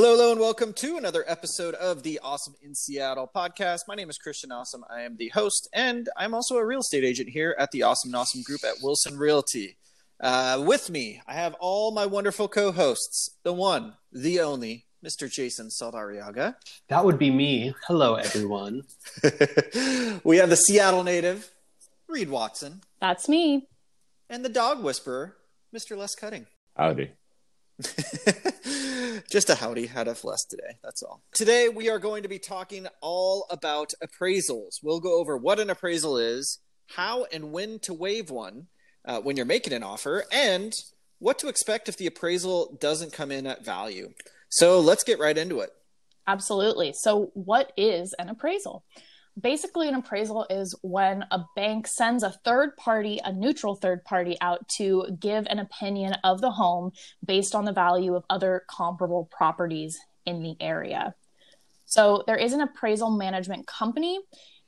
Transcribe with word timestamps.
Hello, 0.00 0.16
hello, 0.16 0.32
and 0.32 0.40
welcome 0.40 0.72
to 0.72 0.96
another 0.96 1.26
episode 1.28 1.74
of 1.74 2.02
the 2.02 2.18
Awesome 2.22 2.54
in 2.62 2.74
Seattle 2.74 3.30
podcast. 3.36 3.80
My 3.86 3.94
name 3.94 4.08
is 4.08 4.16
Christian 4.16 4.50
Awesome. 4.50 4.82
I 4.88 5.02
am 5.02 5.18
the 5.18 5.28
host, 5.28 5.68
and 5.74 6.08
I'm 6.16 6.32
also 6.32 6.56
a 6.56 6.64
real 6.64 6.80
estate 6.80 7.04
agent 7.04 7.28
here 7.28 7.54
at 7.58 7.70
the 7.70 7.82
Awesome 7.82 8.08
and 8.08 8.16
Awesome 8.16 8.40
Group 8.40 8.64
at 8.64 8.76
Wilson 8.82 9.18
Realty. 9.18 9.76
Uh, 10.18 10.64
with 10.66 10.88
me, 10.88 11.20
I 11.28 11.34
have 11.34 11.54
all 11.60 11.92
my 11.92 12.06
wonderful 12.06 12.48
co-hosts. 12.48 13.36
The 13.42 13.52
one, 13.52 13.92
the 14.10 14.40
only, 14.40 14.86
Mr. 15.04 15.30
Jason 15.30 15.68
Saldariaga. 15.68 16.54
That 16.88 17.04
would 17.04 17.18
be 17.18 17.30
me. 17.30 17.74
Hello, 17.86 18.14
everyone. 18.14 18.84
we 20.24 20.38
have 20.38 20.48
the 20.48 20.56
Seattle 20.66 21.04
native, 21.04 21.52
Reed 22.08 22.30
Watson, 22.30 22.80
That's 23.02 23.28
me. 23.28 23.68
and 24.30 24.42
the 24.46 24.48
dog 24.48 24.82
whisperer, 24.82 25.36
Mr. 25.76 25.94
Les 25.94 26.14
Cutting. 26.14 26.46
Howdy. 26.74 27.10
Just 29.30 29.50
a 29.50 29.54
howdy, 29.54 29.86
had 29.86 30.08
a 30.08 30.16
less 30.22 30.44
today. 30.44 30.78
That's 30.82 31.02
all. 31.02 31.22
Today 31.32 31.68
we 31.68 31.88
are 31.88 31.98
going 31.98 32.22
to 32.22 32.28
be 32.28 32.38
talking 32.38 32.86
all 33.00 33.46
about 33.50 33.92
appraisals. 34.02 34.78
We'll 34.82 35.00
go 35.00 35.18
over 35.18 35.36
what 35.36 35.60
an 35.60 35.70
appraisal 35.70 36.18
is, 36.18 36.58
how 36.88 37.24
and 37.32 37.52
when 37.52 37.78
to 37.80 37.94
waive 37.94 38.30
one 38.30 38.66
uh, 39.04 39.20
when 39.20 39.36
you're 39.36 39.46
making 39.46 39.72
an 39.72 39.82
offer, 39.82 40.24
and 40.32 40.72
what 41.18 41.38
to 41.38 41.48
expect 41.48 41.88
if 41.88 41.96
the 41.96 42.06
appraisal 42.06 42.76
doesn't 42.80 43.12
come 43.12 43.30
in 43.30 43.46
at 43.46 43.64
value. 43.64 44.10
So 44.50 44.80
let's 44.80 45.04
get 45.04 45.18
right 45.18 45.36
into 45.36 45.60
it. 45.60 45.70
Absolutely. 46.26 46.92
So, 46.94 47.30
what 47.34 47.72
is 47.76 48.14
an 48.18 48.28
appraisal? 48.28 48.84
Basically, 49.40 49.88
an 49.88 49.94
appraisal 49.94 50.46
is 50.50 50.74
when 50.82 51.24
a 51.30 51.44
bank 51.56 51.86
sends 51.86 52.22
a 52.22 52.30
third 52.44 52.76
party, 52.76 53.20
a 53.24 53.32
neutral 53.32 53.74
third 53.74 54.04
party, 54.04 54.36
out 54.40 54.68
to 54.76 55.06
give 55.18 55.46
an 55.48 55.58
opinion 55.58 56.14
of 56.24 56.40
the 56.40 56.50
home 56.50 56.92
based 57.24 57.54
on 57.54 57.64
the 57.64 57.72
value 57.72 58.14
of 58.14 58.24
other 58.28 58.64
comparable 58.68 59.28
properties 59.30 59.98
in 60.26 60.42
the 60.42 60.56
area. 60.60 61.14
So, 61.84 62.24
there 62.26 62.36
is 62.36 62.52
an 62.52 62.60
appraisal 62.60 63.10
management 63.10 63.66
company. 63.66 64.18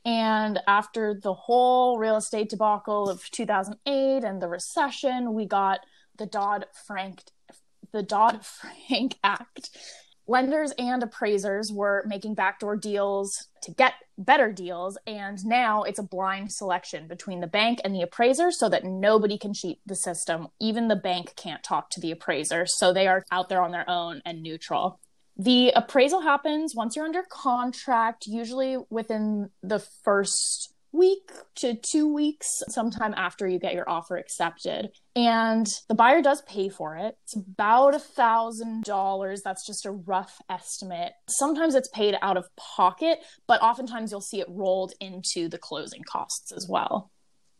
And 0.04 0.58
after 0.66 1.14
the 1.14 1.34
whole 1.34 1.98
real 1.98 2.16
estate 2.16 2.48
debacle 2.48 3.08
of 3.08 3.30
2008 3.30 4.24
and 4.24 4.42
the 4.42 4.48
recession, 4.48 5.32
we 5.32 5.46
got 5.46 5.80
the 6.18 6.26
Dodd 6.26 6.66
Frank 6.86 7.22
the 7.92 8.02
Dodd 8.02 8.44
Frank 8.44 9.18
Act. 9.24 9.70
Lenders 10.32 10.72
and 10.78 11.02
appraisers 11.02 11.70
were 11.70 12.02
making 12.06 12.32
backdoor 12.32 12.74
deals 12.74 13.48
to 13.60 13.70
get 13.70 13.92
better 14.16 14.50
deals, 14.50 14.96
and 15.06 15.44
now 15.44 15.82
it's 15.82 15.98
a 15.98 16.02
blind 16.02 16.50
selection 16.50 17.06
between 17.06 17.40
the 17.40 17.46
bank 17.46 17.82
and 17.84 17.94
the 17.94 18.00
appraiser 18.00 18.50
so 18.50 18.66
that 18.70 18.82
nobody 18.82 19.36
can 19.36 19.52
cheat 19.52 19.80
the 19.84 19.94
system. 19.94 20.48
Even 20.58 20.88
the 20.88 20.96
bank 20.96 21.34
can't 21.36 21.62
talk 21.62 21.90
to 21.90 22.00
the 22.00 22.10
appraiser, 22.10 22.64
so 22.64 22.94
they 22.94 23.06
are 23.06 23.26
out 23.30 23.50
there 23.50 23.60
on 23.60 23.72
their 23.72 23.84
own 23.90 24.22
and 24.24 24.42
neutral. 24.42 24.98
The 25.36 25.70
appraisal 25.76 26.22
happens 26.22 26.74
once 26.74 26.96
you're 26.96 27.04
under 27.04 27.24
contract, 27.24 28.26
usually 28.26 28.78
within 28.88 29.50
the 29.62 29.80
first 29.80 30.71
week 30.92 31.30
to 31.56 31.74
two 31.74 32.12
weeks, 32.12 32.48
sometime 32.68 33.14
after 33.16 33.48
you 33.48 33.58
get 33.58 33.74
your 33.74 33.88
offer 33.88 34.16
accepted. 34.16 34.90
And 35.16 35.66
the 35.88 35.94
buyer 35.94 36.22
does 36.22 36.42
pay 36.42 36.68
for 36.68 36.96
it. 36.96 37.16
It's 37.24 37.36
about 37.36 37.94
a 37.94 37.98
thousand 37.98 38.84
dollars. 38.84 39.42
That's 39.42 39.66
just 39.66 39.86
a 39.86 39.90
rough 39.90 40.38
estimate. 40.48 41.12
Sometimes 41.28 41.74
it's 41.74 41.88
paid 41.88 42.16
out 42.22 42.36
of 42.36 42.46
pocket, 42.56 43.18
but 43.46 43.62
oftentimes 43.62 44.10
you'll 44.10 44.20
see 44.20 44.40
it 44.40 44.48
rolled 44.48 44.92
into 45.00 45.48
the 45.48 45.58
closing 45.58 46.02
costs 46.02 46.52
as 46.52 46.66
well. 46.68 47.10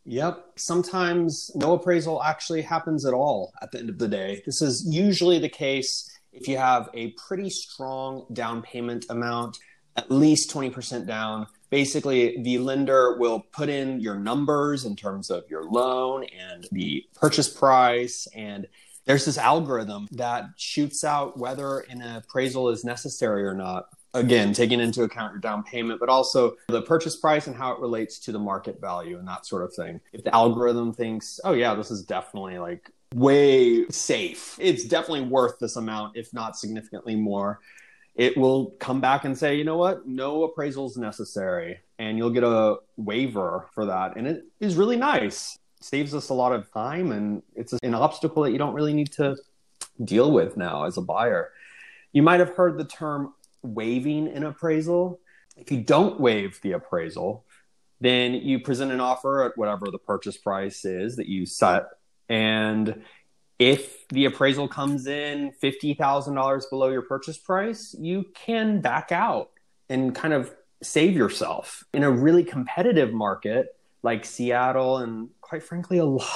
Yep. 0.05 0.45
Sometimes 0.57 1.51
no 1.55 1.75
appraisal 1.75 2.23
actually 2.23 2.63
happens 2.63 3.07
at 3.07 3.15
all 3.15 3.53
at 3.63 3.71
the 3.71 3.79
end 3.79 3.91
of 3.91 3.99
the 3.99 4.09
day. 4.09 4.43
This 4.45 4.61
is 4.61 4.85
usually 4.91 5.39
the 5.39 5.49
case 5.49 6.09
if 6.33 6.49
you 6.49 6.57
have 6.57 6.89
a 6.95 7.13
pretty 7.13 7.51
strong 7.51 8.27
down 8.33 8.63
payment 8.63 9.07
amount, 9.11 9.59
at 9.97 10.11
least 10.11 10.51
20% 10.51 11.07
down. 11.07 11.47
Basically, 11.73 12.37
the 12.43 12.59
lender 12.59 13.17
will 13.17 13.41
put 13.51 13.71
in 13.71 13.99
your 13.99 14.17
numbers 14.17 14.85
in 14.85 14.95
terms 14.95 15.31
of 15.31 15.45
your 15.49 15.65
loan 15.65 16.23
and 16.25 16.69
the 16.71 17.03
purchase 17.15 17.49
price. 17.49 18.29
And 18.37 18.67
there's 19.07 19.25
this 19.25 19.39
algorithm 19.39 20.07
that 20.13 20.51
shoots 20.59 21.03
out 21.03 21.39
whether 21.39 21.79
an 21.89 22.03
appraisal 22.03 22.69
is 22.69 22.85
necessary 22.85 23.43
or 23.43 23.55
not. 23.55 23.87
Again, 24.13 24.53
taking 24.53 24.81
into 24.81 25.05
account 25.05 25.33
your 25.33 25.41
down 25.41 25.63
payment, 25.63 25.99
but 25.99 26.11
also 26.11 26.57
the 26.69 26.83
purchase 26.83 27.17
price 27.17 27.47
and 27.47 27.57
how 27.57 27.73
it 27.73 27.81
relates 27.81 28.19
to 28.19 28.33
the 28.33 28.39
market 28.39 28.79
value 28.79 29.19
and 29.19 29.27
that 29.27 29.47
sort 29.47 29.63
of 29.63 29.73
thing. 29.73 29.99
If 30.13 30.25
the 30.25 30.35
algorithm 30.35 30.93
thinks, 30.93 31.41
oh, 31.43 31.55
yeah, 31.55 31.75
this 31.75 31.91
is 31.91 32.03
definitely 32.03 32.59
like 32.59 32.91
way 33.15 33.89
safe, 33.89 34.59
it's 34.61 34.85
definitely 34.85 35.23
worth 35.23 35.59
this 35.59 35.77
amount, 35.77 36.19
if 36.19 36.35
not 36.35 36.59
significantly 36.59 37.17
more 37.17 37.61
it 38.15 38.37
will 38.37 38.73
come 38.79 39.01
back 39.01 39.25
and 39.25 39.37
say, 39.37 39.57
you 39.57 39.65
know 39.65 39.79
what, 39.79 40.07
no 40.07 40.45
appraisal 40.45 40.87
is 40.87 40.97
necessary, 40.97 41.79
and 41.99 42.19
you'll 42.19 42.31
get 42.31 42.45
a 42.45 42.77
waiver 42.97 43.69
for 43.75 43.87
that, 43.87 44.17
and 44.17 44.27
it 44.27 44.45
is 44.61 44.77
really 44.77 44.97
nice. 44.97 45.59
saves 45.81 46.15
us 46.15 46.29
a 46.29 46.35
lot 46.35 46.53
of 46.53 46.71
time, 46.73 47.13
and 47.13 47.43
it's 47.55 47.73
an 47.83 47.95
obstacle 47.95 48.43
that 48.43 48.53
you 48.53 48.59
don't 48.59 48.75
really 48.75 48.95
need 48.95 49.11
to 49.13 49.37
deal 50.05 50.31
with 50.31 50.57
now 50.57 50.85
as 50.85 50.97
a 50.97 51.03
buyer. 51.03 51.51
You 52.13 52.23
might 52.23 52.41
have 52.41 52.51
heard 52.51 52.79
the 52.79 52.85
term 52.85 53.35
waiving 53.63 54.29
an 54.29 54.45
appraisal. 54.45 55.21
If 55.57 55.71
you 55.71 55.83
don't 55.83 56.21
waive 56.21 56.61
the 56.63 56.73
appraisal, 56.73 57.45
then 58.01 58.35
you 58.35 58.61
present 58.61 58.93
an 58.93 59.01
offer 59.01 59.45
at 59.45 59.57
whatever 59.57 59.87
the 59.91 59.99
purchase 59.99 60.37
price 60.37 60.85
is 60.85 61.17
that 61.17 61.29
you 61.29 61.47
set, 61.47 61.85
and 62.29 63.03
if 63.71 64.09
the 64.09 64.25
appraisal 64.25 64.69
comes 64.69 65.07
in 65.07 65.53
$50,000 65.63 66.71
below 66.71 66.89
your 66.89 67.03
purchase 67.03 67.39
price, 67.39 67.95
you 67.99 68.27
can 68.35 68.81
back 68.81 69.13
out 69.13 69.51
and 69.89 70.15
kind 70.15 70.35
of 70.35 70.53
save 70.83 71.17
yourself. 71.17 71.85
In 71.95 72.03
a 72.03 72.11
really 72.11 72.45
competitive 72.45 73.13
market 73.13 73.77
like 74.03 74.25
Seattle 74.25 74.99
and 74.99 75.29
quite 75.41 75.63
frankly 75.63 75.99
a 75.99 76.05
lot 76.05 76.29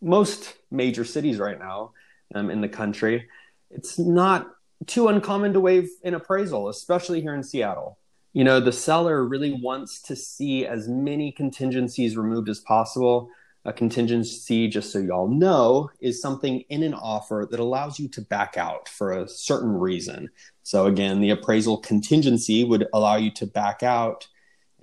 most 0.00 0.54
major 0.70 1.04
cities 1.04 1.38
right 1.38 1.58
now 1.58 1.92
um, 2.34 2.50
in 2.50 2.60
the 2.60 2.68
country, 2.68 3.28
it's 3.70 3.98
not 3.98 4.50
too 4.86 5.06
uncommon 5.06 5.52
to 5.52 5.60
waive 5.60 5.88
an 6.02 6.14
appraisal, 6.14 6.68
especially 6.68 7.20
here 7.20 7.34
in 7.34 7.42
Seattle. 7.44 7.98
You 8.32 8.42
know, 8.42 8.58
the 8.58 8.72
seller 8.72 9.24
really 9.24 9.52
wants 9.52 10.02
to 10.02 10.16
see 10.16 10.66
as 10.66 10.88
many 10.88 11.30
contingencies 11.30 12.16
removed 12.16 12.48
as 12.48 12.58
possible 12.58 13.30
a 13.64 13.72
contingency, 13.72 14.66
just 14.68 14.92
so 14.92 14.98
y'all 14.98 15.28
know, 15.28 15.90
is 16.00 16.20
something 16.20 16.60
in 16.68 16.82
an 16.82 16.94
offer 16.94 17.46
that 17.50 17.60
allows 17.60 17.98
you 17.98 18.08
to 18.08 18.20
back 18.20 18.56
out 18.56 18.88
for 18.88 19.12
a 19.12 19.28
certain 19.28 19.72
reason. 19.72 20.30
So, 20.64 20.86
again, 20.86 21.20
the 21.20 21.30
appraisal 21.30 21.78
contingency 21.78 22.64
would 22.64 22.86
allow 22.92 23.16
you 23.16 23.30
to 23.32 23.46
back 23.46 23.82
out 23.82 24.26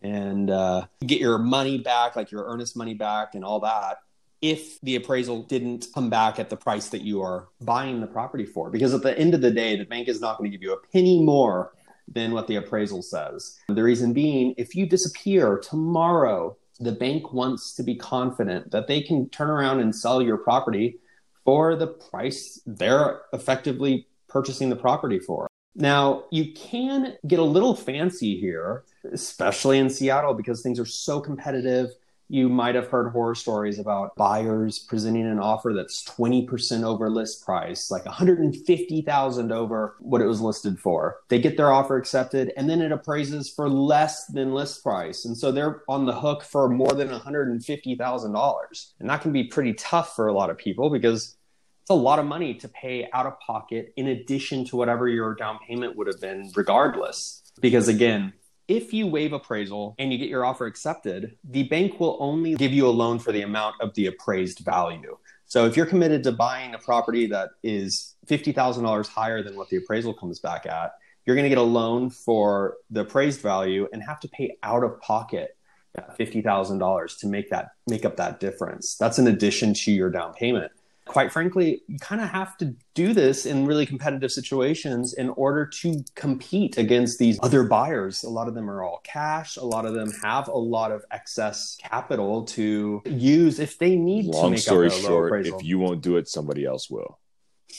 and 0.02 0.50
uh, 0.50 0.86
get 1.06 1.20
your 1.20 1.38
money 1.38 1.78
back, 1.78 2.16
like 2.16 2.32
your 2.32 2.46
earnest 2.46 2.78
money 2.78 2.94
back 2.94 3.36
and 3.36 3.44
all 3.44 3.60
that, 3.62 3.98
if 4.42 4.80
the 4.82 4.96
appraisal 4.96 5.44
didn't 5.44 5.88
come 5.94 6.10
back 6.10 6.40
at 6.40 6.50
the 6.50 6.56
price 6.56 6.88
that 6.90 7.02
you 7.02 7.22
are 7.22 7.50
buying 7.60 8.00
the 8.00 8.08
property 8.08 8.46
for. 8.46 8.70
Because 8.70 8.94
at 8.94 9.02
the 9.02 9.18
end 9.18 9.34
of 9.34 9.42
the 9.42 9.52
day, 9.52 9.76
the 9.76 9.84
bank 9.84 10.08
is 10.08 10.22
not 10.22 10.38
going 10.38 10.50
to 10.50 10.58
give 10.58 10.64
you 10.64 10.74
a 10.74 10.88
penny 10.94 11.22
more 11.22 11.74
than 12.08 12.32
what 12.32 12.48
the 12.48 12.56
appraisal 12.56 13.02
says. 13.02 13.58
The 13.68 13.84
reason 13.84 14.14
being, 14.14 14.56
if 14.58 14.74
you 14.74 14.88
disappear 14.88 15.58
tomorrow, 15.58 16.56
the 16.80 16.92
bank 16.92 17.34
wants 17.34 17.74
to 17.76 17.84
be 17.84 17.96
confident 17.96 18.72
that 18.72 18.88
they 18.88 19.02
can 19.02 19.30
turn 19.30 19.50
around 19.50 19.80
and 19.80 19.96
sell 19.96 20.22
your 20.22 20.38
property 20.38 20.98
for 21.46 21.76
the 21.76 21.88
price 21.88 22.62
they're 22.66 23.22
effectively 23.34 24.08
purchasing 24.28 24.70
the 24.70 24.76
property 24.76 25.20
for. 25.20 25.48
Now, 25.76 26.26
you 26.32 26.54
can 26.54 27.16
get 27.28 27.40
a 27.40 27.44
little 27.44 27.76
fancy 27.76 28.40
here, 28.40 28.84
especially 29.12 29.80
in 29.80 29.90
Seattle, 29.90 30.34
because 30.34 30.62
things 30.62 30.80
are 30.80 30.86
so 30.86 31.20
competitive 31.20 31.92
you 32.30 32.48
might 32.48 32.76
have 32.76 32.88
heard 32.88 33.12
horror 33.12 33.34
stories 33.34 33.80
about 33.80 34.16
buyers 34.16 34.78
presenting 34.78 35.26
an 35.26 35.40
offer 35.40 35.74
that's 35.74 36.04
20% 36.04 36.84
over 36.84 37.10
list 37.10 37.44
price, 37.44 37.90
like 37.90 38.06
150,000 38.06 39.52
over 39.52 39.96
what 40.00 40.22
it 40.22 40.28
was 40.28 40.40
listed 40.40 40.80
for. 40.80 41.18
They 41.30 41.40
get 41.40 41.58
their 41.58 41.72
offer 41.72 41.98
accepted 41.98 42.54
and 42.56 42.70
then 42.70 42.82
it 42.82 42.92
appraises 42.92 43.50
for 43.50 43.68
less 43.68 44.28
than 44.28 44.54
list 44.54 44.84
price. 44.84 45.26
And 45.26 45.36
so 45.36 45.52
they're 45.52 45.82
on 45.90 46.06
the 46.06 46.20
hook 46.20 46.44
for 46.44 46.70
more 46.70 46.94
than 46.94 47.10
$150,000. 47.10 48.94
And 49.00 49.10
that 49.10 49.22
can 49.22 49.32
be 49.32 49.46
pretty 49.46 49.74
tough 49.74 50.16
for 50.16 50.28
a 50.28 50.34
lot 50.34 50.52
of 50.52 50.58
people 50.58 50.92
because 50.92 51.36
it's 51.82 51.90
a 51.90 51.96
lot 51.96 52.20
of 52.20 52.26
money 52.26 52.54
to 52.54 52.70
pay 52.70 53.10
out 53.12 53.26
of 53.26 53.40
pocket 53.40 53.92
in 53.98 54.08
addition 54.08 54.66
to 54.66 54.76
whatever 54.76 55.08
your 55.08 55.34
down 55.34 55.58
payment 55.68 55.98
would 55.98 56.06
have 56.06 56.22
been 56.22 56.52
regardless. 56.56 57.42
Because 57.60 57.88
again, 57.88 58.34
if 58.70 58.94
you 58.94 59.08
waive 59.08 59.34
appraisal 59.34 59.96
and 59.98 60.14
you 60.14 60.20
get 60.20 60.30
your 60.30 60.46
offer 60.46 60.68
accepted, 60.68 61.36
the 61.44 61.64
bank 61.64 62.00
will 62.00 62.18
only 62.20 62.56
give 62.56 62.72
you 62.72 62.88
a 62.88 62.90
loan 62.90 63.20
for 63.20 63.32
the 63.32 63.42
amount 63.42 63.76
of 63.82 63.94
the 63.96 64.06
appraised 64.06 64.60
value. 64.60 65.18
So 65.46 65.66
if 65.66 65.76
you're 65.76 65.88
committed 65.88 66.24
to 66.24 66.32
buying 66.32 66.76
a 66.76 66.78
property 66.78 67.26
that 67.28 67.50
is 67.64 68.16
$50,000 68.28 69.08
higher 69.08 69.42
than 69.42 69.56
what 69.56 69.70
the 69.70 69.78
appraisal 69.78 70.14
comes 70.14 70.40
back 70.40 70.68
at, 70.68 70.94
you're 71.26 71.36
going 71.36 71.46
to 71.46 71.50
get 71.50 71.58
a 71.58 71.62
loan 71.62 72.12
for 72.12 72.78
the 72.92 73.02
appraised 73.02 73.42
value 73.42 73.88
and 73.92 74.04
have 74.04 74.20
to 74.20 74.28
pay 74.30 74.56
out 74.62 74.84
of 74.84 75.02
pocket 75.02 75.58
$50,000 75.98 77.20
to 77.20 77.28
make 77.28 77.50
that 77.50 77.72
make 77.88 78.06
up 78.06 78.18
that 78.18 78.40
difference. 78.40 78.96
That's 78.96 79.20
in 79.20 79.28
addition 79.28 79.74
to 79.74 79.92
your 79.92 80.10
down 80.10 80.34
payment. 80.34 80.72
Quite 81.10 81.32
frankly, 81.32 81.82
you 81.88 81.98
kind 81.98 82.22
of 82.22 82.30
have 82.30 82.56
to 82.56 82.76
do 82.94 83.16
this 83.16 83.48
in 83.48 83.66
really 83.66 83.84
competitive 83.84 84.32
situations 84.32 85.16
in 85.16 85.30
order 85.32 85.66
to 85.66 86.04
compete 86.14 86.78
against 86.78 87.18
these 87.18 87.40
other 87.42 87.64
buyers. 87.64 88.24
A 88.24 88.30
lot 88.30 88.48
of 88.48 88.54
them 88.54 88.70
are 88.70 88.84
all 88.84 89.02
cash. 89.04 89.58
A 89.58 89.64
lot 89.64 89.88
of 89.88 89.96
them 89.96 90.12
have 90.22 90.48
a 90.48 90.58
lot 90.58 90.92
of 90.92 91.04
excess 91.10 91.76
capital 91.82 92.46
to 92.46 93.02
use 93.06 93.60
if 93.60 93.80
they 93.80 93.96
need 93.96 94.26
Long 94.26 94.44
to 94.44 94.50
make 94.52 94.60
story 94.60 94.88
up 94.88 94.94
a 94.94 94.96
low 94.98 95.02
short, 95.02 95.28
appraisal. 95.30 95.60
if 95.60 95.66
you 95.66 95.80
won't 95.80 96.02
do 96.04 96.16
it, 96.18 96.28
somebody 96.28 96.64
else 96.64 96.92
will. 96.92 97.18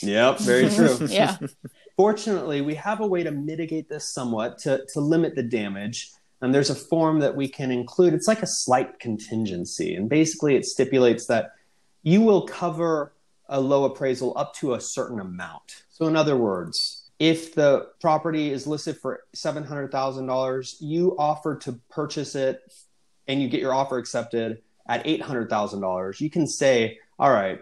Yep, 0.02 0.40
very 0.40 0.68
true. 0.74 0.98
yeah. 1.08 1.36
Fortunately, 1.96 2.62
we 2.62 2.74
have 2.74 2.98
a 2.98 3.06
way 3.06 3.22
to 3.22 3.30
mitigate 3.30 3.88
this 3.88 4.12
somewhat 4.12 4.58
to, 4.58 4.84
to 4.92 5.00
limit 5.00 5.36
the 5.36 5.44
damage. 5.44 6.10
And 6.42 6.52
there's 6.52 6.70
a 6.70 6.74
form 6.74 7.20
that 7.20 7.36
we 7.36 7.46
can 7.46 7.70
include. 7.70 8.12
It's 8.12 8.26
like 8.26 8.42
a 8.42 8.48
slight 8.48 8.98
contingency. 8.98 9.94
And 9.94 10.08
basically, 10.08 10.56
it 10.56 10.64
stipulates 10.64 11.26
that 11.26 11.52
you 12.02 12.22
will 12.22 12.44
cover 12.46 13.12
a 13.50 13.60
low 13.60 13.84
appraisal 13.84 14.32
up 14.36 14.54
to 14.54 14.74
a 14.74 14.80
certain 14.80 15.20
amount. 15.20 15.82
So, 15.90 16.06
in 16.06 16.16
other 16.16 16.36
words, 16.36 17.10
if 17.18 17.54
the 17.54 17.88
property 18.00 18.50
is 18.50 18.66
listed 18.66 18.96
for 18.96 19.24
$700,000, 19.36 20.76
you 20.80 21.16
offer 21.18 21.56
to 21.58 21.72
purchase 21.90 22.34
it 22.34 22.62
and 23.28 23.42
you 23.42 23.48
get 23.48 23.60
your 23.60 23.74
offer 23.74 23.98
accepted 23.98 24.62
at 24.88 25.04
$800,000, 25.04 26.20
you 26.20 26.30
can 26.30 26.46
say, 26.46 26.98
All 27.18 27.30
right, 27.30 27.60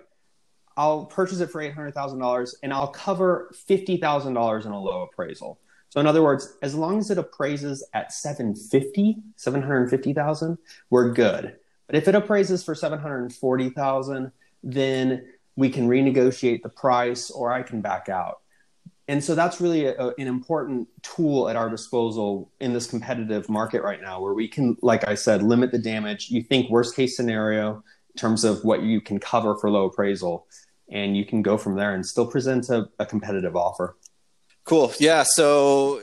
I'll 0.77 1.07
purchase 1.07 1.41
it 1.41 1.51
for 1.51 1.61
$800,000 1.61 2.55
and 2.63 2.73
I'll 2.73 2.89
cover 2.89 3.51
$50,000 3.69 4.67
in 4.67 4.73
a 4.73 4.81
low 4.81 5.03
appraisal. 5.03 5.59
So 5.89 6.01
in 6.01 6.07
other 6.07 6.23
words, 6.23 6.57
as 6.63 6.75
long 6.75 6.99
as 6.99 7.11
it 7.11 7.19
appraises 7.19 7.85
at 7.95 8.13
750, 8.13 9.17
750,000, 9.37 10.59
we're 10.91 11.13
good. 11.13 11.57
But 11.87 11.97
if 11.97 12.07
it 12.07 12.15
appraises 12.15 12.63
for 12.63 12.75
740,000, 12.75 14.31
then 14.63 15.27
we 15.59 15.69
can 15.69 15.89
renegotiate 15.89 16.63
the 16.63 16.69
price 16.69 17.33
or 17.33 17.51
I 17.51 17.65
can 17.65 17.81
back 17.81 18.09
out. 18.09 18.43
And 19.09 19.25
so 19.25 19.35
that's 19.35 19.61
really 19.61 19.87
a, 19.87 20.15
an 20.17 20.29
important 20.29 20.87
tool 21.03 21.49
at 21.49 21.57
our 21.57 21.69
disposal 21.69 22.53
in 22.61 22.73
this 22.73 22.87
competitive 22.87 23.49
market 23.49 23.83
right 23.83 24.01
now 24.01 24.21
where 24.21 24.35
we 24.35 24.47
can 24.47 24.77
like 24.83 25.09
I 25.09 25.17
said 25.17 25.43
limit 25.43 25.73
the 25.73 25.79
damage. 25.79 26.31
You 26.31 26.45
think 26.45 26.71
worst 26.71 26.95
case 26.95 27.17
scenario 27.17 27.83
in 28.15 28.19
terms 28.19 28.45
of 28.45 28.63
what 28.63 28.83
you 28.83 29.01
can 29.01 29.19
cover 29.19 29.57
for 29.57 29.69
low 29.69 29.87
appraisal 29.87 30.47
and 30.93 31.17
you 31.17 31.25
can 31.25 31.43
go 31.43 31.59
from 31.59 31.75
there 31.75 31.93
and 31.93 32.07
still 32.07 32.27
present 32.29 32.69
a, 32.69 32.89
a 33.01 33.05
competitive 33.05 33.57
offer. 33.57 33.97
Cool. 34.63 34.93
Yeah. 35.01 35.25
So, 35.27 36.03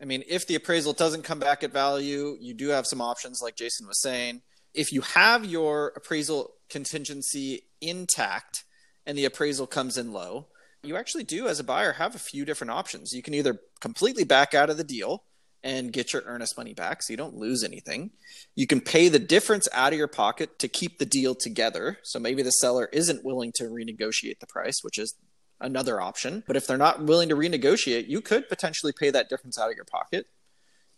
I 0.00 0.06
mean, 0.06 0.24
if 0.26 0.46
the 0.46 0.54
appraisal 0.54 0.94
doesn't 0.94 1.24
come 1.24 1.40
back 1.40 1.62
at 1.62 1.72
value, 1.72 2.38
you 2.40 2.54
do 2.54 2.68
have 2.68 2.86
some 2.86 3.02
options, 3.02 3.42
like 3.42 3.54
Jason 3.54 3.86
was 3.86 4.00
saying. 4.00 4.40
If 4.72 4.92
you 4.92 5.02
have 5.02 5.44
your 5.44 5.92
appraisal 5.94 6.54
contingency 6.70 7.66
intact 7.82 8.64
and 9.06 9.16
the 9.16 9.24
appraisal 9.24 9.66
comes 9.66 9.96
in 9.98 10.12
low, 10.12 10.46
you 10.82 10.96
actually 10.96 11.24
do, 11.24 11.48
as 11.48 11.60
a 11.60 11.64
buyer, 11.64 11.92
have 11.92 12.14
a 12.14 12.18
few 12.18 12.44
different 12.44 12.70
options. 12.70 13.12
You 13.12 13.22
can 13.22 13.34
either 13.34 13.58
completely 13.80 14.24
back 14.24 14.54
out 14.54 14.70
of 14.70 14.76
the 14.76 14.84
deal 14.84 15.24
and 15.62 15.92
get 15.92 16.12
your 16.12 16.22
earnest 16.26 16.58
money 16.58 16.74
back 16.74 17.02
so 17.02 17.12
you 17.12 17.16
don't 17.16 17.36
lose 17.36 17.64
anything. 17.64 18.10
You 18.54 18.66
can 18.66 18.82
pay 18.82 19.08
the 19.08 19.18
difference 19.18 19.66
out 19.72 19.94
of 19.94 19.98
your 19.98 20.08
pocket 20.08 20.58
to 20.58 20.68
keep 20.68 20.98
the 20.98 21.06
deal 21.06 21.34
together. 21.34 21.98
So 22.02 22.18
maybe 22.18 22.42
the 22.42 22.50
seller 22.50 22.90
isn't 22.92 23.24
willing 23.24 23.50
to 23.56 23.64
renegotiate 23.64 24.40
the 24.40 24.46
price, 24.46 24.80
which 24.82 24.98
is 24.98 25.14
another 25.60 26.02
option. 26.02 26.44
But 26.46 26.56
if 26.56 26.66
they're 26.66 26.76
not 26.76 27.04
willing 27.04 27.30
to 27.30 27.36
renegotiate, 27.36 28.08
you 28.08 28.20
could 28.20 28.48
potentially 28.50 28.92
pay 28.92 29.10
that 29.10 29.30
difference 29.30 29.58
out 29.58 29.70
of 29.70 29.76
your 29.76 29.86
pocket. 29.86 30.26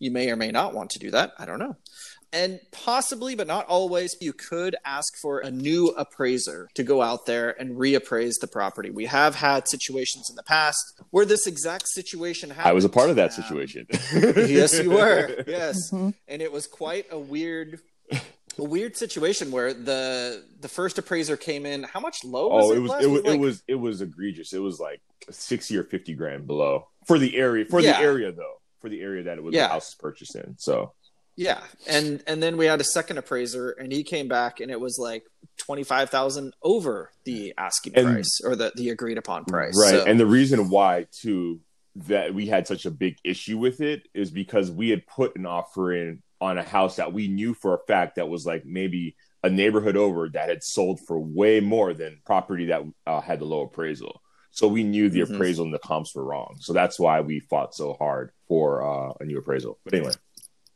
You 0.01 0.11
may 0.11 0.31
or 0.31 0.37
may 0.37 0.51
not 0.51 0.75
want 0.75 0.91
to 0.91 0.99
do 0.99 1.13
that. 1.13 1.33
I 1.39 1.47
don't 1.47 1.61
know. 1.61 1.77
And 2.33 2.61
possibly, 2.73 3.35
but 3.35 3.47
not 3.47 3.67
always, 3.67 4.15
you 4.21 4.33
could 4.33 4.77
ask 4.85 5.17
for 5.23 5.39
a 5.39 5.51
new 5.51 5.89
appraiser 5.97 6.69
to 6.75 6.83
go 6.83 7.01
out 7.01 7.25
there 7.25 7.59
and 7.59 7.77
reappraise 7.77 8.35
the 8.41 8.47
property. 8.49 8.91
We 8.91 9.07
have 9.07 9.35
had 9.37 9.69
situations 9.69 10.29
in 10.29 10.37
the 10.37 10.43
past 10.43 11.01
where 11.11 11.25
this 11.25 11.47
exact 11.47 11.89
situation 11.89 12.51
happened. 12.51 12.69
I 12.69 12.73
was 12.73 12.85
a 12.85 12.89
part 12.91 13.11
of 13.11 13.17
that 13.17 13.31
Um, 13.37 13.43
situation. 13.43 13.87
yes, 14.15 14.79
you 14.79 14.91
were. 14.91 15.45
Yes, 15.47 15.93
and 15.93 16.15
it 16.43 16.51
was 16.53 16.67
quite 16.67 17.07
a 17.11 17.19
weird, 17.19 17.81
a 18.13 18.65
weird 18.65 18.97
situation 18.97 19.51
where 19.51 19.73
the 19.73 20.45
the 20.61 20.69
first 20.69 20.99
appraiser 20.99 21.37
came 21.37 21.65
in. 21.65 21.85
How 21.85 22.01
much 22.01 22.25
low? 22.25 22.49
Was 22.49 22.65
Oh, 22.67 22.73
it 22.73 22.77
it 22.77 22.81
was 22.81 22.91
it 23.05 23.07
was, 23.11 23.23
like- 23.23 23.35
it 23.35 23.41
was 23.41 23.63
it 23.69 23.75
was 23.77 24.01
egregious. 24.03 24.53
It 24.53 24.59
was 24.59 24.79
like 24.81 25.01
sixty 25.31 25.77
or 25.79 25.85
fifty 25.85 26.15
grand 26.15 26.47
below 26.47 26.89
for 27.07 27.19
the 27.19 27.37
area 27.37 27.65
for 27.67 27.81
Yeah. 27.81 27.93
the 27.93 27.99
area 28.05 28.33
though 28.33 28.61
for 28.81 28.89
the 28.89 29.01
area 29.01 29.23
that 29.25 29.39
it 29.39 29.45
was 29.45 29.55
Yeah. 29.55 29.69
the 29.69 29.73
house 29.75 29.89
is 29.91 29.95
purchased 29.95 30.35
in. 30.37 30.57
So 30.59 30.93
Yeah, 31.37 31.61
and 31.87 32.23
and 32.27 32.43
then 32.43 32.57
we 32.57 32.65
had 32.67 32.81
a 32.81 32.85
second 32.85 33.19
appraiser, 33.19 33.71
and 33.73 33.93
he 33.93 34.03
came 34.03 34.27
back, 34.29 34.61
and 34.61 34.71
it 34.71 34.81
was 34.81 34.99
like 34.99 35.25
twenty 35.59 35.85
five 35.85 36.09
thousand 36.11 36.55
over 36.63 37.11
the 37.25 37.53
asking 37.59 37.95
And- 37.95 38.07
price 38.07 38.41
or 38.43 38.57
the 38.57 38.73
the 38.75 38.89
agreed 38.91 39.19
upon 39.19 39.45
price. 39.45 39.75
right, 39.79 39.91
So- 39.91 40.05
and 40.07 40.19
the 40.19 40.27
reason 40.27 40.71
why 40.71 41.07
too 41.13 41.61
that 41.97 42.35
we 42.35 42.47
had 42.47 42.67
such 42.67 42.85
a 42.87 42.91
big 42.91 43.17
issue 43.25 43.57
with 43.59 43.81
it 43.81 44.07
is 44.15 44.31
because 44.31 44.71
we 44.71 44.91
had 44.91 45.07
put 45.07 45.35
an 45.37 45.47
offer 45.47 45.93
in 45.95 46.23
on 46.43 46.59
a 46.59 46.63
house 46.63 46.97
that 46.97 47.13
we 47.15 47.27
knew 47.29 47.55
for 47.55 47.75
a 47.75 47.79
fact 47.87 48.17
that 48.17 48.29
was 48.29 48.45
like 48.45 48.67
maybe 48.67 49.17
a 49.43 49.49
neighborhood 49.49 49.97
over 49.97 50.29
that 50.29 50.49
had 50.51 50.63
sold 50.63 51.01
for 51.07 51.19
way 51.19 51.61
more 51.61 51.95
than 51.95 52.21
property 52.27 52.67
that 52.67 52.83
uh, 53.07 53.21
had 53.23 53.39
the 53.41 53.47
low 53.47 53.63
appraisal. 53.63 54.21
So 54.51 54.69
we 54.69 54.85
knew 54.85 55.09
the 55.09 55.21
Mhm. 55.21 55.35
appraisal 55.35 55.65
and 55.65 55.73
the 55.73 55.79
comps 55.79 56.15
were 56.15 56.25
wrong. 56.25 56.57
So 56.61 56.73
that's 56.75 56.99
why 56.99 57.21
we 57.23 57.41
fought 57.41 57.75
so 57.75 57.95
hard 57.95 58.31
for 58.49 58.83
uh, 58.83 59.15
a 59.21 59.25
new 59.25 59.39
appraisal. 59.39 59.79
But 59.85 59.95
anyway, 59.95 60.13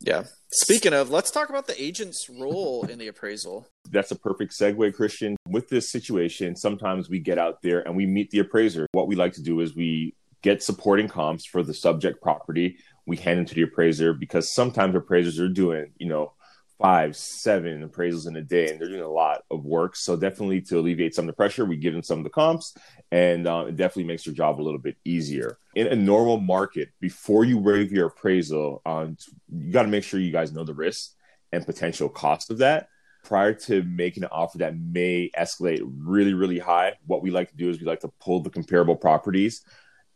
yeah. 0.01 0.23
Speaking 0.51 0.93
of, 0.93 1.09
let's 1.09 1.31
talk 1.31 1.49
about 1.49 1.67
the 1.67 1.81
agent's 1.81 2.29
role 2.29 2.85
in 2.85 2.99
the 2.99 3.07
appraisal. 3.07 3.67
that's 3.89 4.11
a 4.11 4.15
perfect 4.15 4.53
segue, 4.53 4.93
Christian. 4.93 5.37
With 5.47 5.69
this 5.69 5.91
situation, 5.91 6.55
sometimes 6.55 7.09
we 7.09 7.19
get 7.19 7.37
out 7.37 7.61
there 7.61 7.79
and 7.81 7.95
we 7.95 8.05
meet 8.05 8.31
the 8.31 8.39
appraiser. 8.39 8.87
What 8.91 9.07
we 9.07 9.15
like 9.15 9.33
to 9.33 9.41
do 9.41 9.61
is 9.61 9.75
we 9.75 10.15
get 10.41 10.61
supporting 10.61 11.07
comps 11.07 11.45
for 11.45 11.63
the 11.63 11.73
subject 11.73 12.21
property. 12.21 12.77
We 13.05 13.17
hand 13.17 13.39
them 13.39 13.45
to 13.45 13.55
the 13.55 13.61
appraiser 13.61 14.13
because 14.13 14.53
sometimes 14.53 14.95
appraisers 14.95 15.39
are 15.39 15.49
doing, 15.49 15.91
you 15.97 16.07
know, 16.07 16.33
five, 16.81 17.15
seven 17.15 17.87
appraisals 17.87 18.27
in 18.27 18.35
a 18.35 18.41
day, 18.41 18.69
and 18.69 18.79
they're 18.79 18.89
doing 18.89 19.01
a 19.01 19.07
lot 19.07 19.43
of 19.51 19.63
work. 19.65 19.95
So 19.95 20.15
definitely 20.15 20.61
to 20.61 20.79
alleviate 20.79 21.13
some 21.13 21.23
of 21.23 21.27
the 21.27 21.33
pressure, 21.33 21.65
we 21.65 21.77
give 21.77 21.93
them 21.93 22.03
some 22.03 22.17
of 22.17 22.23
the 22.23 22.29
comps, 22.29 22.75
and 23.11 23.47
uh, 23.47 23.65
it 23.67 23.77
definitely 23.77 24.05
makes 24.05 24.23
their 24.23 24.33
job 24.33 24.59
a 24.59 24.63
little 24.63 24.79
bit 24.79 24.97
easier. 25.05 25.59
In 25.75 25.87
a 25.87 25.95
normal 25.95 26.39
market, 26.39 26.89
before 26.99 27.45
you 27.45 27.57
waive 27.57 27.91
your 27.91 28.07
appraisal, 28.07 28.81
um, 28.85 29.17
you 29.49 29.71
got 29.71 29.83
to 29.83 29.89
make 29.89 30.03
sure 30.03 30.19
you 30.19 30.31
guys 30.31 30.51
know 30.51 30.63
the 30.63 30.73
risks 30.73 31.15
and 31.51 31.65
potential 31.65 32.09
cost 32.09 32.49
of 32.49 32.57
that 32.59 32.87
prior 33.23 33.53
to 33.53 33.83
making 33.83 34.23
an 34.23 34.29
offer 34.31 34.57
that 34.59 34.75
may 34.75 35.29
escalate 35.37 35.81
really, 35.83 36.33
really 36.33 36.59
high, 36.59 36.93
what 37.05 37.21
we 37.21 37.29
like 37.29 37.49
to 37.51 37.57
do 37.57 37.69
is 37.69 37.79
we 37.79 37.85
like 37.85 37.99
to 37.99 38.11
pull 38.19 38.41
the 38.41 38.49
comparable 38.49 38.95
properties 38.95 39.61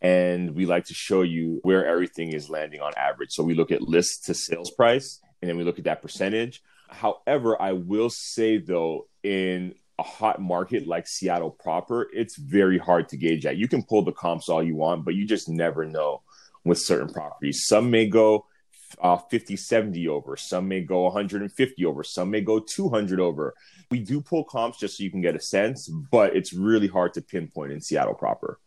and 0.02 0.56
we 0.56 0.66
like 0.66 0.86
to 0.86 0.94
show 0.94 1.22
you 1.22 1.60
where 1.64 1.86
everything 1.86 2.34
is 2.34 2.50
landing 2.50 2.82
on 2.82 2.92
average. 2.98 3.32
So 3.32 3.44
we 3.44 3.54
look 3.54 3.72
at 3.72 3.82
list 3.82 4.26
to 4.26 4.34
sales 4.34 4.72
price 4.72 5.22
and 5.46 5.50
then 5.52 5.58
we 5.58 5.64
look 5.64 5.78
at 5.78 5.86
that 5.86 6.02
percentage. 6.02 6.64
However, 6.90 7.62
I 7.62 7.74
will 7.74 8.10
say 8.10 8.58
though, 8.58 9.08
in 9.22 9.76
a 10.00 10.04
hot 10.04 10.42
market 10.42 10.88
like 10.88 11.08
Seattle 11.08 11.52
proper, 11.52 12.08
it's 12.12 12.36
very 12.36 12.80
hard 12.80 13.10
to 13.10 13.18
gauge 13.18 13.44
that. 13.44 13.58
You 13.58 13.68
can 13.68 13.84
pull 13.84 14.02
the 14.02 14.12
comps 14.12 14.50
all 14.50 14.64
you 14.64 14.76
want, 14.76 15.06
but 15.06 15.14
you 15.14 15.24
just 15.24 15.48
never 15.48 15.86
know 15.86 16.24
with 16.64 16.80
certain 16.80 17.14
properties. 17.14 17.68
Some 17.68 17.92
may 17.92 18.08
go 18.08 18.48
uh, 19.00 19.18
50, 19.18 19.56
70 19.56 20.08
over. 20.08 20.36
Some 20.36 20.68
may 20.68 20.82
go 20.82 21.04
150 21.04 21.86
over. 21.86 22.04
Some 22.04 22.32
may 22.32 22.42
go 22.42 22.60
200 22.60 23.20
over. 23.20 23.54
We 23.92 24.00
do 24.00 24.22
pull 24.22 24.46
comps 24.46 24.80
just 24.80 24.98
so 24.98 25.04
you 25.04 25.12
can 25.12 25.22
get 25.22 25.36
a 25.36 25.40
sense, 25.40 25.88
but 25.88 26.36
it's 26.36 26.54
really 26.54 26.88
hard 26.88 27.14
to 27.14 27.22
pinpoint 27.22 27.72
in 27.72 27.82
Seattle 27.82 28.16
proper. 28.16 28.60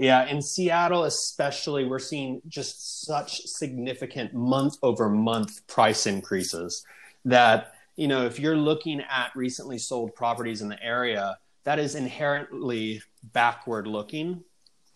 Yeah, 0.00 0.24
in 0.28 0.40
Seattle 0.40 1.04
especially, 1.04 1.84
we're 1.84 1.98
seeing 1.98 2.40
just 2.48 3.04
such 3.04 3.42
significant 3.42 4.32
month 4.32 4.78
over 4.82 5.10
month 5.10 5.66
price 5.66 6.06
increases 6.06 6.86
that, 7.26 7.74
you 7.96 8.08
know, 8.08 8.24
if 8.24 8.40
you're 8.40 8.56
looking 8.56 9.02
at 9.02 9.30
recently 9.34 9.76
sold 9.76 10.14
properties 10.14 10.62
in 10.62 10.70
the 10.70 10.82
area, 10.82 11.36
that 11.64 11.78
is 11.78 11.96
inherently 11.96 13.02
backward 13.34 13.86
looking. 13.86 14.42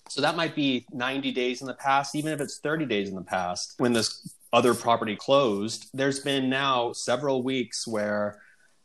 So 0.09 0.23
that 0.23 0.37
might 0.37 0.55
be 0.55 0.87
90 0.91 1.33
days 1.33 1.61
in 1.61 1.67
the 1.67 1.75
past, 1.75 2.15
even 2.15 2.33
if 2.33 2.41
it's 2.41 2.61
30 2.61 2.87
days 2.87 3.11
in 3.11 3.15
the 3.15 3.21
past 3.21 3.75
when 3.77 3.93
this 3.93 4.35
other 4.55 4.73
property 4.73 5.17
closed. 5.17 5.87
There's 5.93 6.21
been 6.21 6.49
now 6.49 6.93
several 6.95 7.43
weeks 7.43 7.87
where 7.87 8.41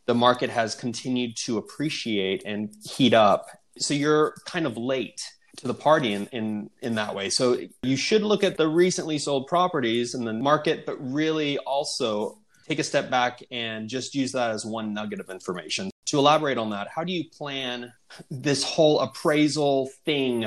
the 0.05 0.15
market 0.15 0.49
has 0.49 0.75
continued 0.75 1.38
to 1.45 1.59
appreciate 1.59 2.43
and 2.45 2.75
heat 2.83 3.13
up. 3.13 3.47
So 3.77 3.93
you're 3.93 4.35
kind 4.45 4.65
of 4.65 4.75
late 4.75 5.21
to 5.59 5.67
the 5.67 5.73
party 5.73 6.13
in, 6.13 6.27
in 6.27 6.69
in 6.81 6.95
that 6.95 7.13
way. 7.13 7.29
So 7.29 7.57
you 7.83 7.97
should 7.97 8.23
look 8.23 8.43
at 8.43 8.57
the 8.57 8.67
recently 8.67 9.17
sold 9.17 9.47
properties 9.47 10.15
in 10.15 10.23
the 10.23 10.33
market, 10.33 10.85
but 10.85 10.95
really 10.99 11.57
also 11.59 12.39
take 12.67 12.79
a 12.79 12.83
step 12.83 13.09
back 13.09 13.41
and 13.51 13.89
just 13.89 14.15
use 14.15 14.31
that 14.31 14.51
as 14.51 14.65
one 14.65 14.93
nugget 14.93 15.19
of 15.19 15.29
information. 15.29 15.89
To 16.07 16.17
elaborate 16.17 16.57
on 16.57 16.69
that, 16.71 16.87
how 16.87 17.03
do 17.03 17.11
you 17.11 17.25
plan 17.29 17.91
this 18.31 18.63
whole 18.63 18.99
appraisal 18.99 19.89
thing 20.05 20.45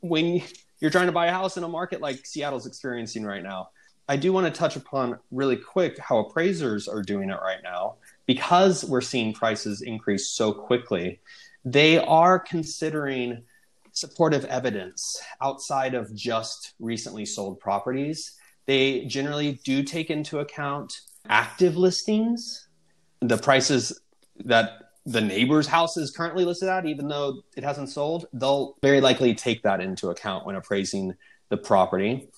when 0.00 0.42
you're 0.80 0.90
trying 0.90 1.06
to 1.06 1.12
buy 1.12 1.26
a 1.26 1.32
house 1.32 1.56
in 1.56 1.64
a 1.64 1.68
market 1.68 2.00
like 2.00 2.24
Seattle's 2.24 2.66
experiencing 2.66 3.24
right 3.24 3.42
now? 3.42 3.70
I 4.08 4.16
do 4.16 4.32
want 4.32 4.52
to 4.52 4.58
touch 4.58 4.76
upon 4.76 5.18
really 5.30 5.56
quick 5.56 5.98
how 5.98 6.18
appraisers 6.18 6.86
are 6.86 7.02
doing 7.02 7.30
it 7.30 7.38
right 7.42 7.60
now 7.62 7.96
because 8.26 8.84
we're 8.84 9.00
seeing 9.00 9.32
prices 9.32 9.80
increase 9.80 10.28
so 10.28 10.52
quickly 10.52 11.20
they 11.64 11.98
are 11.98 12.38
considering 12.38 13.44
supportive 13.92 14.44
evidence 14.46 15.20
outside 15.40 15.94
of 15.94 16.14
just 16.14 16.74
recently 16.80 17.24
sold 17.24 17.60
properties. 17.60 18.32
They 18.66 19.04
generally 19.04 19.60
do 19.64 19.82
take 19.82 20.10
into 20.10 20.38
account 20.38 21.00
active 21.28 21.76
listings, 21.76 22.68
the 23.20 23.38
prices 23.38 24.00
that 24.44 24.70
the 25.04 25.20
neighbor's 25.20 25.66
house 25.66 25.96
is 25.96 26.10
currently 26.10 26.44
listed 26.44 26.68
at, 26.68 26.86
even 26.86 27.08
though 27.08 27.42
it 27.56 27.64
hasn't 27.64 27.88
sold. 27.88 28.26
They'll 28.32 28.76
very 28.82 29.00
likely 29.00 29.34
take 29.34 29.62
that 29.62 29.80
into 29.80 30.10
account 30.10 30.46
when 30.46 30.56
appraising 30.56 31.14
the 31.48 31.56
property. 31.56 32.28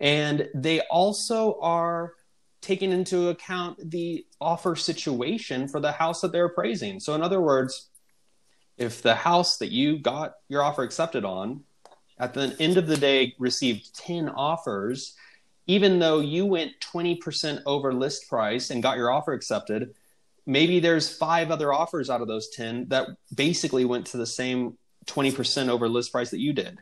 And 0.00 0.48
they 0.54 0.80
also 0.82 1.58
are 1.60 2.14
taking 2.60 2.92
into 2.92 3.28
account 3.28 3.90
the 3.90 4.24
offer 4.40 4.74
situation 4.74 5.68
for 5.68 5.80
the 5.80 5.92
house 5.92 6.22
that 6.22 6.32
they're 6.32 6.46
appraising. 6.46 6.98
So, 6.98 7.14
in 7.14 7.22
other 7.22 7.40
words, 7.40 7.90
if 8.76 9.02
the 9.02 9.14
house 9.14 9.58
that 9.58 9.70
you 9.70 9.98
got 9.98 10.34
your 10.48 10.62
offer 10.62 10.82
accepted 10.82 11.24
on 11.24 11.62
at 12.18 12.34
the 12.34 12.56
end 12.60 12.76
of 12.76 12.86
the 12.86 12.96
day 12.96 13.34
received 13.38 13.94
10 13.96 14.28
offers, 14.28 15.14
even 15.66 15.98
though 15.98 16.20
you 16.20 16.46
went 16.46 16.72
20% 16.80 17.62
over 17.66 17.92
list 17.92 18.28
price 18.28 18.70
and 18.70 18.82
got 18.82 18.96
your 18.96 19.10
offer 19.10 19.32
accepted, 19.32 19.94
maybe 20.46 20.80
there's 20.80 21.14
five 21.14 21.50
other 21.50 21.72
offers 21.72 22.10
out 22.10 22.20
of 22.20 22.28
those 22.28 22.48
10 22.50 22.88
that 22.88 23.08
basically 23.34 23.84
went 23.84 24.06
to 24.06 24.16
the 24.16 24.26
same 24.26 24.76
20% 25.06 25.68
over 25.68 25.88
list 25.88 26.12
price 26.12 26.30
that 26.30 26.40
you 26.40 26.52
did. 26.52 26.78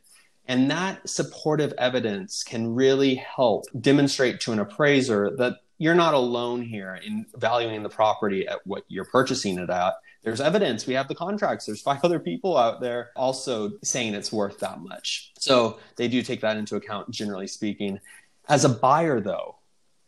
And 0.47 0.71
that 0.71 1.09
supportive 1.09 1.73
evidence 1.79 2.43
can 2.43 2.75
really 2.75 3.15
help 3.15 3.65
demonstrate 3.79 4.41
to 4.41 4.53
an 4.53 4.59
appraiser 4.59 5.31
that 5.37 5.59
you're 5.79 5.95
not 5.95 6.15
alone 6.15 6.63
here 6.63 6.95
in 6.95 7.27
valuing 7.37 7.83
the 7.83 7.89
property 7.89 8.47
at 8.47 8.67
what 8.67 8.85
you're 8.89 9.05
purchasing 9.05 9.59
it 9.59 9.71
at. 9.71 9.95
There's 10.23 10.41
evidence. 10.41 10.87
We 10.87 10.95
have 10.95 11.09
the 11.09 11.15
contracts. 11.15 11.67
There's 11.67 11.83
five 11.83 12.01
other 12.05 12.19
people 12.19 12.57
out 12.57 12.81
there 12.81 13.11
also 13.17 13.73
saying 13.83 14.15
it's 14.15 14.33
worth 14.33 14.59
that 14.61 14.81
much. 14.81 15.33
So 15.39 15.79
they 15.97 16.09
do 16.09 16.23
take 16.23 16.41
that 16.43 16.57
into 16.57 16.77
account, 16.77 17.11
generally 17.11 17.47
speaking. 17.47 18.01
As 18.49 18.65
a 18.65 18.69
buyer, 18.69 19.21
though, 19.21 19.57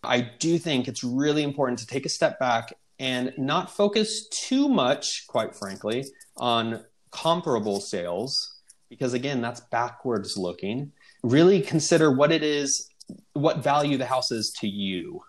I 0.02 0.20
do 0.38 0.58
think 0.58 0.86
it's 0.86 1.02
really 1.02 1.42
important 1.42 1.78
to 1.80 1.86
take 1.86 2.06
a 2.06 2.10
step 2.10 2.38
back 2.38 2.74
and 2.98 3.32
not 3.36 3.70
focus 3.70 4.28
too 4.28 4.68
much, 4.68 5.26
quite 5.26 5.54
frankly, 5.56 6.04
on 6.36 6.84
comparable 7.10 7.80
sales, 7.80 8.60
because 8.88 9.14
again, 9.14 9.40
that's 9.40 9.60
backwards 9.60 10.36
looking. 10.36 10.92
Really 11.22 11.60
consider 11.60 12.10
what 12.12 12.30
it 12.30 12.42
is, 12.42 12.88
what 13.32 13.64
value 13.64 13.96
the 13.96 14.06
house 14.06 14.30
is 14.30 14.50
to 14.60 14.68
you. 14.68 15.22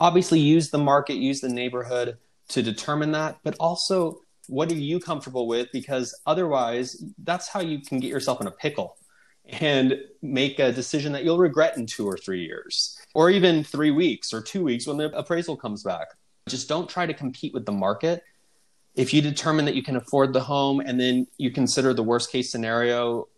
Obviously, 0.00 0.40
use 0.40 0.70
the 0.70 0.78
market, 0.78 1.14
use 1.14 1.40
the 1.40 1.48
neighborhood 1.48 2.18
to 2.48 2.62
determine 2.62 3.12
that, 3.12 3.38
but 3.42 3.56
also 3.58 4.20
what 4.48 4.70
are 4.70 4.76
you 4.76 5.00
comfortable 5.00 5.46
with? 5.46 5.68
Because 5.72 6.18
otherwise, 6.26 7.02
that's 7.22 7.48
how 7.48 7.60
you 7.60 7.80
can 7.80 8.00
get 8.00 8.10
yourself 8.10 8.40
in 8.40 8.46
a 8.46 8.50
pickle 8.50 8.96
and 9.48 9.98
make 10.22 10.58
a 10.58 10.72
decision 10.72 11.12
that 11.12 11.24
you'll 11.24 11.38
regret 11.38 11.76
in 11.76 11.86
two 11.86 12.06
or 12.06 12.16
three 12.16 12.44
years, 12.44 12.98
or 13.14 13.30
even 13.30 13.62
three 13.62 13.92
weeks 13.92 14.32
or 14.32 14.40
two 14.40 14.64
weeks 14.64 14.86
when 14.86 14.96
the 14.96 15.16
appraisal 15.16 15.56
comes 15.56 15.82
back. 15.82 16.08
Just 16.48 16.68
don't 16.68 16.88
try 16.88 17.06
to 17.06 17.14
compete 17.14 17.54
with 17.54 17.64
the 17.64 17.72
market. 17.72 18.22
If 18.94 19.12
you 19.12 19.20
determine 19.20 19.64
that 19.66 19.74
you 19.74 19.82
can 19.82 19.96
afford 19.96 20.32
the 20.32 20.40
home 20.40 20.80
and 20.80 20.98
then 20.98 21.26
you 21.38 21.50
consider 21.50 21.92
the 21.92 22.02
worst 22.02 22.32
case 22.32 22.50
scenario 22.50 23.28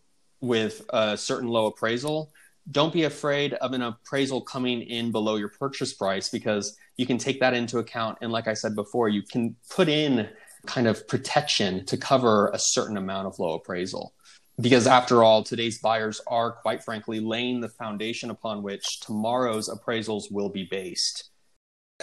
with 0.41 0.83
a 0.91 1.17
certain 1.17 1.49
low 1.49 1.67
appraisal, 1.67 2.33
don't 2.71 2.93
be 2.93 3.05
afraid 3.05 3.55
of 3.55 3.73
an 3.73 3.83
appraisal 3.83 4.41
coming 4.41 4.83
in 4.83 5.11
below 5.11 5.37
your 5.37 5.49
purchase 5.49 5.95
price 5.95 6.29
because 6.29 6.77
you 6.97 7.07
can 7.07 7.19
take 7.19 7.41
that 7.41 7.55
into 7.55 7.79
account. 7.79 8.19
And 8.21 8.31
like 8.31 8.47
I 8.47 8.55
said 8.55 8.75
before, 8.75 9.09
you 9.09 9.23
can 9.23 9.57
put 9.71 9.89
in 9.89 10.29
kind 10.67 10.87
of 10.87 11.07
protection 11.09 11.85
to 11.87 11.97
cover 11.97 12.49
a 12.49 12.59
certain 12.59 12.97
amount 12.97 13.27
of 13.27 13.39
low 13.39 13.55
appraisal. 13.55 14.15
Because 14.61 14.87
after 14.89 15.23
all, 15.23 15.45
today's 15.45 15.79
buyers 15.79 16.21
are 16.27 16.51
quite 16.51 16.83
frankly 16.83 17.21
laying 17.21 17.61
the 17.61 17.69
foundation 17.69 18.29
upon 18.31 18.63
which 18.63 19.01
tomorrow's 19.01 19.69
appraisals 19.69 20.25
will 20.31 20.49
be 20.49 20.65
based. 20.65 21.31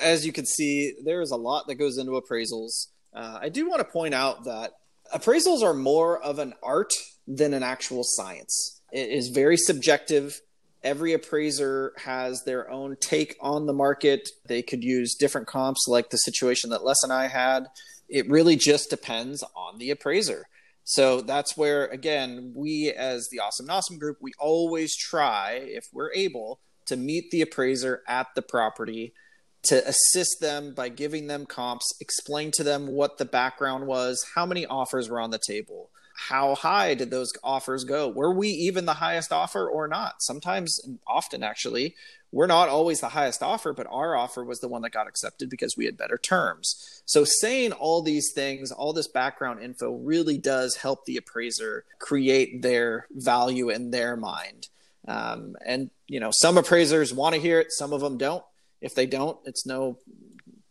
As 0.02 0.26
you 0.26 0.32
can 0.32 0.46
see, 0.46 0.94
there 1.04 1.22
is 1.22 1.32
a 1.32 1.38
lot 1.38 1.68
that 1.68 1.76
goes 1.76 1.98
into 1.98 2.12
appraisals. 2.12 2.88
Uh, 3.14 3.40
I 3.42 3.50
do 3.50 3.68
want 3.68 3.80
to 3.80 3.86
point 3.86 4.14
out 4.14 4.46
that 4.46 4.72
appraisals 5.14 5.64
are 5.64 5.74
more 5.74 6.22
of 6.22 6.40
an 6.40 6.54
art 6.64 6.92
than 7.28 7.54
an 7.54 7.64
actual 7.64 8.04
science. 8.04 8.82
It 8.92 9.10
is 9.10 9.30
very 9.30 9.58
subjective. 9.58 10.40
Every 10.84 11.14
appraiser 11.14 11.94
has 11.98 12.44
their 12.44 12.70
own 12.70 12.96
take 13.02 13.36
on 13.42 13.66
the 13.66 13.74
market. 13.74 14.30
They 14.48 14.62
could 14.62 14.84
use 14.84 15.16
different 15.16 15.48
comps, 15.48 15.88
like 15.88 16.10
the 16.10 16.18
situation 16.18 16.70
that 16.70 16.86
Les 16.86 17.04
and 17.04 17.12
I 17.12 17.28
had. 17.28 17.66
It 18.08 18.30
really 18.30 18.56
just 18.56 18.90
depends 18.90 19.44
on 19.56 19.78
the 19.78 19.92
appraiser. 19.92 20.48
So 20.84 21.22
that's 21.22 21.58
where, 21.58 21.88
again, 21.88 22.54
we 22.56 22.94
as 22.96 23.28
the 23.32 23.40
Awesome 23.40 23.70
Awesome 23.70 23.98
group, 23.98 24.18
we 24.22 24.34
always 24.38 24.96
try, 24.96 25.54
if 25.64 25.86
we're 25.92 26.14
able, 26.14 26.60
to 26.86 26.96
meet 26.96 27.32
the 27.32 27.42
appraiser 27.42 28.04
at 28.08 28.28
the 28.36 28.44
property 28.44 29.14
to 29.64 29.88
assist 29.88 30.40
them 30.42 30.76
by 30.76 30.90
giving 30.90 31.26
them 31.26 31.48
comps, 31.48 31.92
explain 32.00 32.52
to 32.52 32.64
them 32.64 32.86
what 32.88 33.18
the 33.18 33.26
background 33.26 33.88
was, 33.88 34.24
how 34.36 34.46
many 34.46 34.64
offers 34.68 35.10
were 35.10 35.20
on 35.20 35.32
the 35.32 35.40
table, 35.48 35.90
how 36.16 36.54
high 36.54 36.94
did 36.94 37.10
those 37.10 37.32
offers 37.44 37.84
go? 37.84 38.08
Were 38.08 38.34
we 38.34 38.50
even 38.50 38.86
the 38.86 38.94
highest 38.94 39.32
offer 39.32 39.68
or 39.68 39.88
not? 39.88 40.16
Sometimes, 40.20 40.80
often 41.08 41.44
actually, 41.44 41.96
we're 42.36 42.48
not 42.48 42.70
always 42.70 43.00
the 43.00 43.10
highest 43.10 43.42
offer, 43.42 43.74
but 43.74 43.88
our 43.90 44.16
offer 44.16 44.44
was 44.44 44.60
the 44.60 44.68
one 44.68 44.82
that 44.84 44.92
got 44.92 45.08
accepted 45.08 45.50
because 45.50 45.76
we 45.78 45.86
had 45.86 45.98
better 45.98 46.18
terms. 46.18 47.02
So, 47.06 47.24
saying 47.24 47.72
all 47.72 48.02
these 48.02 48.32
things, 48.34 48.72
all 48.72 48.94
this 48.94 49.08
background 49.08 49.64
info 49.64 49.92
really 49.94 50.38
does 50.38 50.76
help 50.76 51.06
the 51.06 51.18
appraiser 51.18 51.86
create 52.00 52.62
their 52.62 53.08
value 53.12 53.70
in 53.70 53.92
their 53.92 54.16
mind. 54.16 54.70
Um, 55.08 55.56
and, 55.66 55.92
you 56.08 56.20
know, 56.20 56.32
some 56.32 56.58
appraisers 56.58 57.14
want 57.14 57.36
to 57.36 57.42
hear 57.42 57.60
it, 57.60 57.72
some 57.72 57.94
of 57.94 58.02
them 58.02 58.18
don't 58.18 58.44
if 58.82 58.94
they 58.94 59.08
don't, 59.08 59.38
it's 59.46 59.66
no 59.66 59.98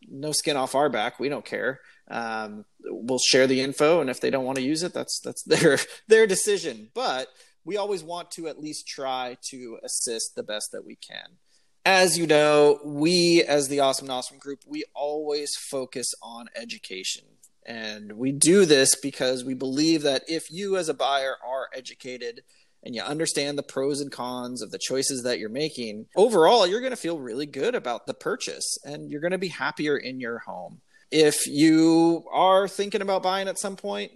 no 0.08 0.30
skin 0.30 0.56
off 0.56 0.76
our 0.76 0.88
back. 0.88 1.18
We 1.18 1.28
don't 1.28 1.44
care. 1.44 1.80
Um, 2.08 2.64
we'll 2.84 3.18
share 3.18 3.48
the 3.48 3.60
info, 3.60 4.00
and 4.00 4.08
if 4.08 4.20
they 4.20 4.30
don't 4.30 4.44
want 4.44 4.56
to 4.56 4.64
use 4.64 4.84
it, 4.84 4.94
that's 4.94 5.20
that's 5.20 5.42
their 5.46 5.78
their 6.06 6.26
decision. 6.26 6.90
But 6.94 7.28
we 7.64 7.76
always 7.76 8.04
want 8.04 8.30
to 8.32 8.46
at 8.46 8.60
least 8.60 8.86
try 8.86 9.36
to 9.50 9.78
assist 9.82 10.36
the 10.36 10.42
best 10.42 10.70
that 10.72 10.84
we 10.84 10.94
can. 10.96 11.38
As 11.86 12.16
you 12.16 12.26
know, 12.26 12.80
we 12.84 13.44
as 13.46 13.68
the 13.68 13.80
Awesome 13.80 14.10
Awesome 14.10 14.38
Group, 14.38 14.60
we 14.66 14.84
always 14.94 15.54
focus 15.70 16.14
on 16.22 16.46
education. 16.56 17.24
And 17.66 18.12
we 18.14 18.32
do 18.32 18.64
this 18.64 18.94
because 18.94 19.44
we 19.44 19.54
believe 19.54 20.02
that 20.02 20.22
if 20.26 20.50
you 20.50 20.76
as 20.76 20.88
a 20.88 20.94
buyer 20.94 21.36
are 21.46 21.68
educated, 21.74 22.42
and 22.84 22.94
you 22.94 23.02
understand 23.02 23.56
the 23.56 23.62
pros 23.62 24.00
and 24.00 24.12
cons 24.12 24.60
of 24.62 24.70
the 24.70 24.78
choices 24.78 25.22
that 25.22 25.38
you're 25.38 25.48
making, 25.48 26.06
overall, 26.14 26.66
you're 26.66 26.80
going 26.80 26.92
to 26.92 26.96
feel 26.96 27.18
really 27.18 27.46
good 27.46 27.74
about 27.74 28.06
the 28.06 28.14
purchase 28.14 28.78
and 28.84 29.10
you're 29.10 29.20
going 29.20 29.32
to 29.32 29.38
be 29.38 29.48
happier 29.48 29.96
in 29.96 30.20
your 30.20 30.40
home. 30.40 30.80
If 31.10 31.46
you 31.46 32.24
are 32.32 32.68
thinking 32.68 33.00
about 33.00 33.22
buying 33.22 33.48
at 33.48 33.58
some 33.58 33.76
point, 33.76 34.12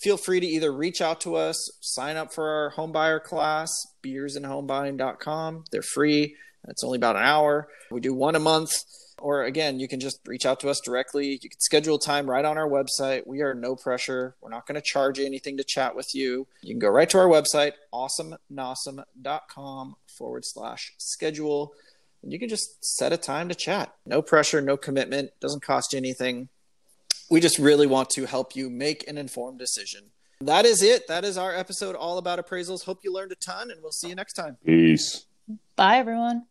feel 0.00 0.16
free 0.16 0.40
to 0.40 0.46
either 0.46 0.72
reach 0.72 1.00
out 1.00 1.20
to 1.22 1.36
us, 1.36 1.56
sign 1.80 2.16
up 2.16 2.32
for 2.32 2.48
our 2.48 2.70
home 2.70 2.90
buyer 2.92 3.20
class, 3.20 3.70
beersandhomebuying.com. 4.04 5.64
They're 5.70 5.82
free. 5.82 6.34
It's 6.66 6.84
only 6.84 6.96
about 6.96 7.16
an 7.16 7.22
hour. 7.22 7.68
We 7.90 8.00
do 8.00 8.14
one 8.14 8.34
a 8.34 8.40
month 8.40 8.72
or 9.20 9.44
again, 9.44 9.80
you 9.80 9.88
can 9.88 9.98
just 10.00 10.20
reach 10.26 10.46
out 10.46 10.60
to 10.60 10.68
us 10.68 10.80
directly. 10.84 11.38
You 11.42 11.50
can 11.50 11.60
schedule 11.60 11.98
time 11.98 12.30
right 12.30 12.44
on 12.44 12.58
our 12.58 12.68
website. 12.68 13.26
We 13.26 13.42
are 13.42 13.54
no 13.54 13.76
pressure. 13.76 14.36
We're 14.40 14.50
not 14.50 14.66
going 14.66 14.76
to 14.76 14.80
charge 14.80 15.18
you 15.18 15.26
anything 15.26 15.56
to 15.56 15.64
chat 15.64 15.96
with 15.96 16.14
you. 16.14 16.46
You 16.62 16.74
can 16.74 16.78
go 16.78 16.88
right 16.88 17.10
to 17.10 17.18
our 17.18 17.26
website, 17.26 17.72
awesomenossom.com 17.92 19.96
forward 20.06 20.44
slash 20.44 20.92
schedule. 20.98 21.72
And 22.22 22.32
you 22.32 22.38
can 22.38 22.48
just 22.48 22.84
set 22.84 23.12
a 23.12 23.16
time 23.16 23.48
to 23.48 23.54
chat. 23.54 23.94
No 24.06 24.22
pressure, 24.22 24.60
no 24.60 24.76
commitment, 24.76 25.30
doesn't 25.40 25.62
cost 25.62 25.92
you 25.92 25.98
anything. 25.98 26.48
We 27.30 27.40
just 27.40 27.58
really 27.58 27.86
want 27.86 28.10
to 28.10 28.26
help 28.26 28.56
you 28.56 28.70
make 28.70 29.06
an 29.08 29.18
informed 29.18 29.58
decision. 29.58 30.10
That 30.40 30.64
is 30.64 30.82
it. 30.82 31.08
That 31.08 31.24
is 31.24 31.36
our 31.36 31.54
episode 31.54 31.96
all 31.96 32.18
about 32.18 32.38
appraisals. 32.38 32.84
Hope 32.84 33.00
you 33.02 33.12
learned 33.12 33.32
a 33.32 33.36
ton, 33.36 33.70
and 33.70 33.82
we'll 33.82 33.92
see 33.92 34.08
you 34.08 34.14
next 34.14 34.34
time. 34.34 34.56
Peace. 34.64 35.26
Bye, 35.78 35.96
everyone. 35.98 36.46